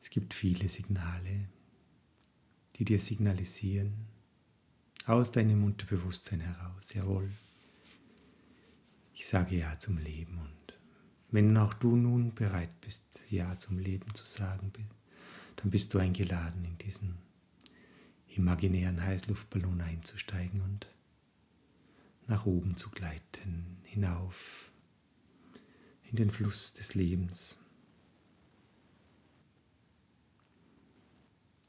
Es 0.01 0.11
gibt 0.11 0.35
viele 0.35 0.69
Signale, 0.69 1.49
die 2.77 2.85
dir 2.85 2.99
signalisieren, 2.99 3.95
aus 5.07 5.33
deinem 5.33 5.65
Unterbewusstsein 5.65 6.41
heraus, 6.41 6.95
jawohl, 6.95 7.31
ich 9.15 9.27
sage 9.27 9.57
Ja 9.57 9.79
zum 9.79 9.99
Leben 9.99 10.39
und 10.39 10.64
wenn 11.35 11.57
auch 11.57 11.75
du 11.75 11.97
nun 11.97 12.33
bereit 12.33 12.81
bist, 12.81 13.21
Ja 13.29 13.59
zum 13.59 13.81
Leben 13.81 14.15
zu 14.15 14.25
sagen, 14.25 14.73
dann 15.57 15.69
bist 15.69 15.93
du 15.93 15.99
eingeladen, 15.99 16.65
in 16.65 16.79
diesen 16.79 17.19
imaginären 18.29 19.03
Heißluftballon 19.03 19.81
einzusteigen 19.81 20.61
und 20.61 20.87
nach 22.29 22.47
oben 22.47 22.77
zu 22.77 22.89
gleiten, 22.89 23.79
hinauf 23.83 24.71
in 26.05 26.15
den 26.15 26.31
Fluss 26.31 26.73
des 26.73 26.95
Lebens. 26.95 27.59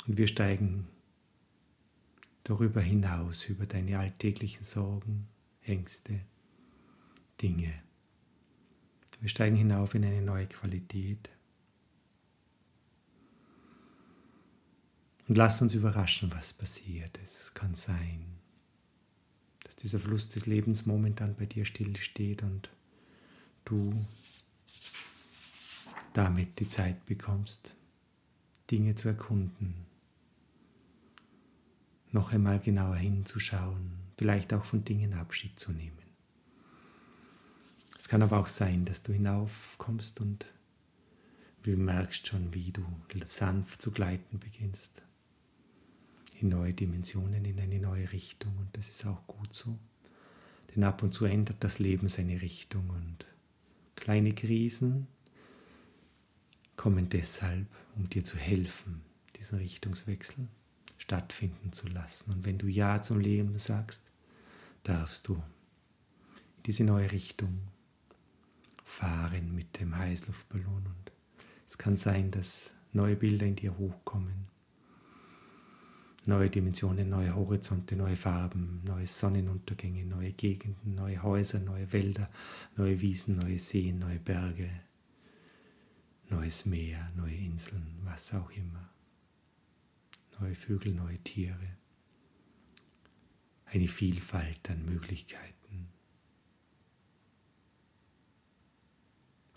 Und 0.05 0.17
wir 0.17 0.27
steigen 0.27 0.87
darüber 2.43 2.81
hinaus, 2.81 3.45
über 3.45 3.65
deine 3.65 3.97
alltäglichen 3.97 4.63
Sorgen, 4.63 5.27
Ängste, 5.63 6.21
Dinge. 7.41 7.84
Wir 9.25 9.29
steigen 9.31 9.55
hinauf 9.55 9.95
in 9.95 10.05
eine 10.05 10.21
neue 10.21 10.45
Qualität. 10.45 11.31
Und 15.27 15.35
lass 15.35 15.63
uns 15.63 15.73
überraschen, 15.73 16.31
was 16.31 16.53
passiert. 16.53 17.17
Es 17.23 17.55
kann 17.55 17.73
sein, 17.73 18.23
dass 19.63 19.77
dieser 19.77 19.97
Fluss 19.97 20.29
des 20.29 20.45
Lebens 20.45 20.85
momentan 20.85 21.33
bei 21.33 21.47
dir 21.47 21.65
stillsteht 21.65 22.43
und 22.43 22.69
du 23.65 24.05
damit 26.13 26.59
die 26.59 26.69
Zeit 26.69 27.03
bekommst, 27.07 27.73
Dinge 28.69 28.93
zu 28.93 29.07
erkunden, 29.07 29.87
noch 32.11 32.31
einmal 32.31 32.59
genauer 32.59 32.97
hinzuschauen, 32.97 33.89
vielleicht 34.19 34.53
auch 34.53 34.65
von 34.65 34.85
Dingen 34.85 35.15
Abschied 35.15 35.59
zu 35.59 35.71
nehmen. 35.71 36.04
Es 38.05 38.09
kann 38.09 38.21
aber 38.21 38.37
auch 38.37 38.47
sein, 38.47 38.85
dass 38.85 39.01
du 39.01 39.13
hinaufkommst 39.13 40.21
und 40.21 40.45
du 41.63 41.71
merkst 41.71 42.27
schon, 42.27 42.53
wie 42.53 42.71
du 42.71 42.85
sanft 43.25 43.81
zu 43.81 43.89
gleiten 43.89 44.37
beginnst. 44.37 45.01
In 46.39 46.49
neue 46.49 46.71
Dimensionen, 46.71 47.43
in 47.45 47.59
eine 47.59 47.79
neue 47.79 48.11
Richtung. 48.11 48.55
Und 48.59 48.77
das 48.77 48.89
ist 48.89 49.07
auch 49.07 49.25
gut 49.25 49.55
so. 49.55 49.79
Denn 50.75 50.83
ab 50.83 51.01
und 51.01 51.15
zu 51.15 51.25
ändert 51.25 51.63
das 51.63 51.79
Leben 51.79 52.07
seine 52.07 52.39
Richtung 52.43 52.87
und 52.91 53.25
kleine 53.95 54.35
Krisen 54.35 55.07
kommen 56.75 57.09
deshalb, 57.09 57.65
um 57.95 58.07
dir 58.07 58.23
zu 58.23 58.37
helfen, 58.37 59.01
diesen 59.35 59.57
Richtungswechsel 59.57 60.47
stattfinden 60.99 61.73
zu 61.73 61.87
lassen. 61.87 62.33
Und 62.33 62.45
wenn 62.45 62.59
du 62.59 62.67
Ja 62.67 63.01
zum 63.01 63.19
Leben 63.19 63.57
sagst, 63.57 64.11
darfst 64.83 65.27
du 65.27 65.33
in 65.33 66.63
diese 66.67 66.83
neue 66.83 67.11
Richtung 67.11 67.61
fahren 68.85 69.53
mit 69.53 69.79
dem 69.79 69.97
Heißluftballon 69.97 70.85
und 70.85 71.11
es 71.67 71.77
kann 71.77 71.97
sein, 71.97 72.31
dass 72.31 72.73
neue 72.93 73.15
Bilder 73.15 73.45
in 73.45 73.55
dir 73.55 73.77
hochkommen, 73.77 74.47
neue 76.27 76.49
Dimensionen, 76.49 77.09
neue 77.09 77.35
Horizonte, 77.35 77.95
neue 77.95 78.15
Farben, 78.15 78.81
neue 78.85 79.07
Sonnenuntergänge, 79.07 80.05
neue 80.05 80.31
Gegenden, 80.31 80.95
neue 80.95 81.21
Häuser, 81.21 81.59
neue 81.59 81.91
Wälder, 81.91 82.29
neue 82.77 83.01
Wiesen, 83.01 83.35
neue 83.35 83.59
Seen, 83.59 83.99
neue 83.99 84.19
Berge, 84.19 84.69
neues 86.29 86.65
Meer, 86.65 87.11
neue 87.17 87.35
Inseln, 87.35 87.97
was 88.03 88.33
auch 88.33 88.51
immer, 88.51 88.89
neue 90.39 90.55
Vögel, 90.55 90.93
neue 90.93 91.17
Tiere, 91.19 91.77
eine 93.65 93.87
Vielfalt 93.87 94.69
an 94.69 94.85
Möglichkeiten. 94.85 95.64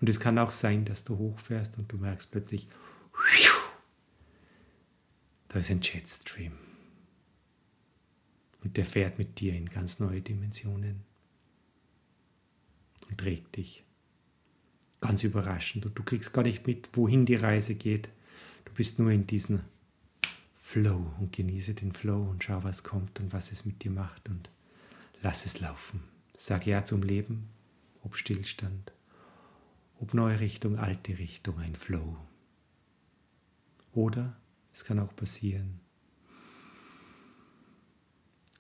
Und 0.00 0.08
es 0.08 0.20
kann 0.20 0.38
auch 0.38 0.52
sein, 0.52 0.84
dass 0.84 1.04
du 1.04 1.18
hochfährst 1.18 1.78
und 1.78 1.90
du 1.90 1.96
merkst 1.96 2.30
plötzlich, 2.30 2.68
da 5.48 5.58
ist 5.58 5.70
ein 5.70 5.80
Jetstream. 5.80 6.52
Und 8.62 8.76
der 8.76 8.84
fährt 8.84 9.18
mit 9.18 9.40
dir 9.40 9.54
in 9.54 9.66
ganz 9.66 9.98
neue 9.98 10.20
Dimensionen 10.20 11.04
und 13.08 13.18
trägt 13.18 13.56
dich. 13.56 13.84
Ganz 15.00 15.22
überraschend. 15.22 15.86
Und 15.86 15.98
du 15.98 16.02
kriegst 16.02 16.32
gar 16.32 16.42
nicht 16.42 16.66
mit, 16.66 16.90
wohin 16.94 17.24
die 17.24 17.36
Reise 17.36 17.76
geht. 17.76 18.08
Du 18.64 18.72
bist 18.72 18.98
nur 18.98 19.10
in 19.10 19.26
diesem 19.26 19.60
Flow 20.60 21.14
und 21.20 21.32
genieße 21.32 21.74
den 21.74 21.92
Flow 21.92 22.22
und 22.22 22.44
schau, 22.44 22.62
was 22.64 22.82
kommt 22.82 23.20
und 23.20 23.32
was 23.32 23.52
es 23.52 23.64
mit 23.64 23.84
dir 23.84 23.92
macht 23.92 24.28
und 24.28 24.50
lass 25.22 25.46
es 25.46 25.60
laufen. 25.60 26.02
Sag 26.36 26.66
ja 26.66 26.84
zum 26.84 27.02
Leben, 27.02 27.48
ob 28.02 28.16
Stillstand 28.16 28.92
ob 30.00 30.14
neue 30.14 30.40
Richtung, 30.40 30.78
alte 30.78 31.18
Richtung, 31.18 31.58
ein 31.58 31.74
Flow. 31.74 32.16
Oder 33.92 34.36
es 34.72 34.84
kann 34.84 35.00
auch 35.00 35.14
passieren, 35.14 35.80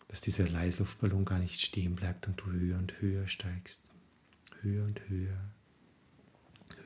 dass 0.08 0.20
dieser 0.20 0.48
Leisluftballon 0.48 1.24
gar 1.24 1.38
nicht 1.38 1.60
stehen 1.60 1.94
bleibt 1.94 2.26
und 2.26 2.40
du 2.40 2.46
höher 2.50 2.78
und 2.78 3.00
höher 3.00 3.28
steigst. 3.28 3.90
Höher 4.62 4.84
und 4.84 5.08
höher, 5.08 5.38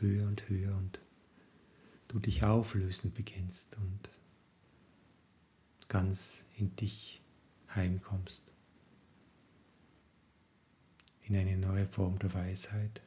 höher 0.00 0.26
und 0.26 0.48
höher 0.48 0.76
und 0.76 1.00
du 2.08 2.18
dich 2.18 2.44
auflösen 2.44 3.14
beginnst 3.14 3.78
und 3.78 4.10
ganz 5.88 6.44
in 6.58 6.76
dich 6.76 7.22
heimkommst. 7.74 8.52
In 11.22 11.36
eine 11.36 11.56
neue 11.56 11.86
Form 11.86 12.18
der 12.18 12.34
Weisheit 12.34 13.00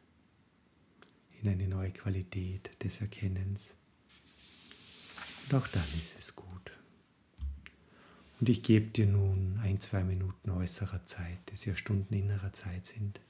in 1.45 1.53
eine 1.53 1.67
neue 1.67 1.91
Qualität 1.91 2.71
des 2.83 3.01
Erkennens. 3.01 3.75
Und 5.45 5.57
auch 5.57 5.67
dann 5.67 5.87
ist 5.99 6.17
es 6.17 6.35
gut. 6.35 6.71
Und 8.39 8.49
ich 8.49 8.63
gebe 8.63 8.87
dir 8.87 9.05
nun 9.05 9.59
ein, 9.61 9.79
zwei 9.79 10.03
Minuten 10.03 10.49
äußerer 10.49 11.05
Zeit, 11.05 11.39
das 11.47 11.65
ja 11.65 11.75
Stunden 11.75 12.13
innerer 12.13 12.51
Zeit 12.51 12.85
sind, 12.85 13.21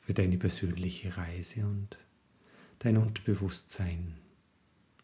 für 0.00 0.14
deine 0.14 0.36
persönliche 0.36 1.16
Reise 1.16 1.64
und 1.66 1.96
dein 2.80 2.96
Unterbewusstsein 2.96 4.14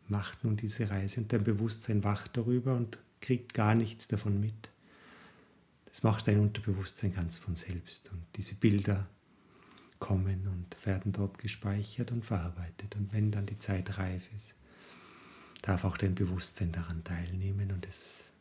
macht 0.08 0.42
nun 0.42 0.56
diese 0.56 0.90
Reise 0.90 1.20
und 1.20 1.32
dein 1.32 1.44
Bewusstsein 1.44 2.02
wacht 2.02 2.36
darüber 2.36 2.74
und 2.74 2.98
kriegt 3.20 3.54
gar 3.54 3.74
nichts 3.74 4.08
davon 4.08 4.40
mit. 4.40 4.70
Das 5.84 6.02
macht 6.02 6.26
dein 6.26 6.40
Unterbewusstsein 6.40 7.12
ganz 7.14 7.38
von 7.38 7.54
selbst 7.54 8.10
und 8.10 8.24
diese 8.36 8.54
Bilder 8.54 9.06
kommen 9.98 10.46
und 10.48 10.86
werden 10.86 11.12
dort 11.12 11.38
gespeichert 11.38 12.12
und 12.12 12.24
verarbeitet. 12.24 12.94
Und 12.96 13.12
wenn 13.12 13.30
dann 13.30 13.46
die 13.46 13.58
Zeit 13.58 13.98
reif 13.98 14.28
ist, 14.34 14.54
darf 15.62 15.84
auch 15.84 15.96
dein 15.96 16.14
Bewusstsein 16.14 16.72
daran 16.72 17.02
teilnehmen 17.04 17.72
und 17.72 17.86
es 17.86 18.32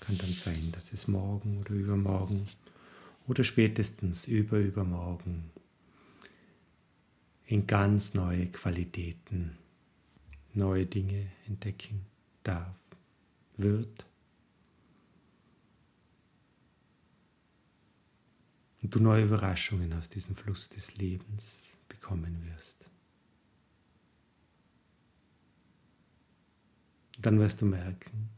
kann 0.00 0.16
dann 0.18 0.32
sein, 0.32 0.72
dass 0.72 0.92
es 0.92 1.08
morgen 1.08 1.58
oder 1.58 1.72
übermorgen 1.72 2.48
oder 3.28 3.44
spätestens 3.44 4.26
überübermorgen 4.26 5.50
in 7.46 7.66
ganz 7.66 8.14
neue 8.14 8.46
Qualitäten 8.46 9.56
neue 10.54 10.86
Dinge 10.86 11.30
entdecken 11.46 12.06
darf, 12.42 12.76
wird. 13.56 14.06
Und 18.82 18.94
du 18.94 19.00
neue 19.00 19.24
Überraschungen 19.24 19.92
aus 19.92 20.08
diesem 20.08 20.34
Fluss 20.34 20.68
des 20.68 20.96
Lebens 20.96 21.78
bekommen 21.88 22.46
wirst. 22.46 22.90
dann 27.20 27.38
wirst 27.38 27.60
du 27.60 27.66
merken, 27.66 28.30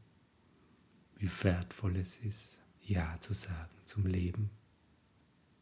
wie 1.17 1.31
wertvoll 1.45 1.97
es 1.97 2.19
ist, 2.19 2.59
Ja 2.81 3.17
zu 3.21 3.33
sagen 3.33 3.71
zum 3.85 4.07
Leben, 4.07 4.51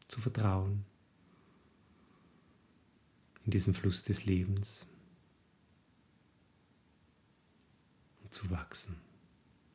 zu 0.07 0.19
vertrauen 0.19 0.85
in 3.45 3.51
diesen 3.51 3.73
Fluss 3.73 4.03
des 4.03 4.25
Lebens 4.25 4.87
und 8.23 8.33
zu 8.33 8.49
wachsen. 8.49 8.99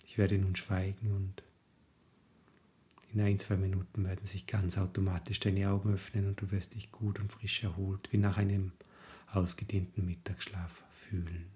Ich 0.04 0.18
werde 0.18 0.38
nun 0.38 0.56
schweigen 0.56 1.12
und 1.12 1.42
in 3.16 3.22
ein, 3.22 3.38
zwei 3.38 3.56
Minuten 3.56 4.04
werden 4.04 4.26
sich 4.26 4.46
ganz 4.46 4.76
automatisch 4.76 5.40
deine 5.40 5.70
Augen 5.70 5.94
öffnen 5.94 6.28
und 6.28 6.38
du 6.38 6.50
wirst 6.50 6.74
dich 6.74 6.92
gut 6.92 7.18
und 7.18 7.32
frisch 7.32 7.64
erholt, 7.64 8.12
wie 8.12 8.18
nach 8.18 8.36
einem 8.36 8.72
ausgedehnten 9.32 10.04
Mittagsschlaf 10.04 10.84
fühlen. 10.90 11.55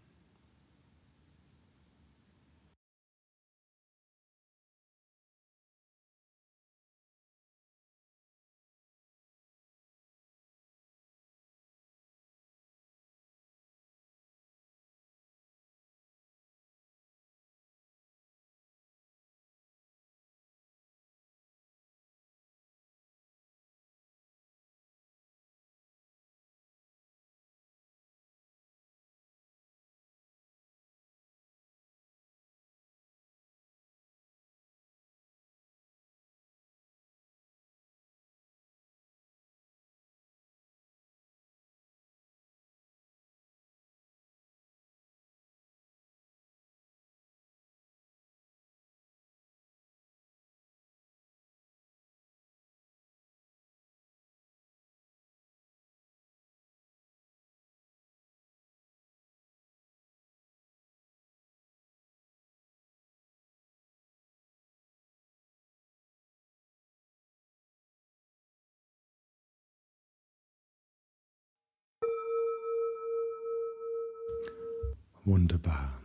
Wunderbar. 75.27 76.01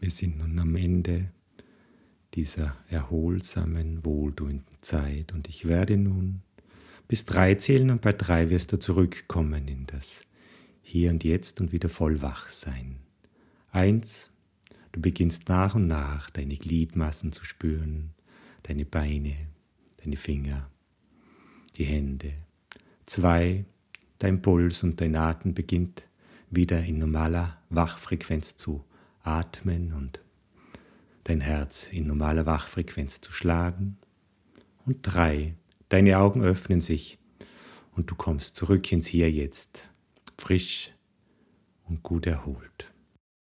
Wir 0.00 0.10
sind 0.10 0.38
nun 0.38 0.56
am 0.60 0.76
Ende 0.76 1.32
dieser 2.34 2.76
erholsamen, 2.88 4.04
wohltuenden 4.04 4.76
Zeit 4.82 5.32
und 5.32 5.48
ich 5.48 5.66
werde 5.66 5.96
nun 5.96 6.42
bis 7.08 7.26
drei 7.26 7.56
zählen 7.56 7.90
und 7.90 8.02
bei 8.02 8.12
drei 8.12 8.50
wirst 8.50 8.72
du 8.72 8.78
zurückkommen 8.78 9.66
in 9.66 9.86
das 9.86 10.22
Hier 10.82 11.10
und 11.10 11.24
Jetzt 11.24 11.60
und 11.60 11.72
wieder 11.72 11.88
voll 11.88 12.22
wach 12.22 12.48
sein. 12.48 12.98
Eins, 13.72 14.30
du 14.92 15.00
beginnst 15.00 15.48
nach 15.48 15.74
und 15.74 15.88
nach 15.88 16.30
deine 16.30 16.56
Gliedmassen 16.56 17.32
zu 17.32 17.44
spüren, 17.44 18.10
deine 18.62 18.84
Beine, 18.84 19.34
deine 19.96 20.16
Finger, 20.16 20.70
die 21.76 21.84
Hände. 21.84 22.32
Zwei, 23.06 23.64
dein 24.18 24.40
Puls 24.40 24.84
und 24.84 25.00
dein 25.00 25.16
Atem 25.16 25.52
beginnt 25.52 26.04
wieder 26.56 26.84
in 26.84 26.98
normaler 26.98 27.58
Wachfrequenz 27.70 28.56
zu 28.56 28.84
atmen 29.22 29.92
und 29.92 30.20
dein 31.24 31.40
Herz 31.40 31.88
in 31.90 32.06
normaler 32.06 32.46
Wachfrequenz 32.46 33.20
zu 33.20 33.32
schlagen. 33.32 33.96
Und 34.86 34.98
drei, 35.02 35.54
deine 35.88 36.18
Augen 36.18 36.42
öffnen 36.42 36.80
sich 36.80 37.18
und 37.92 38.10
du 38.10 38.14
kommst 38.14 38.56
zurück 38.56 38.90
ins 38.92 39.06
Hier 39.06 39.30
jetzt, 39.30 39.90
frisch 40.38 40.92
und 41.84 42.02
gut 42.02 42.26
erholt. 42.26 42.93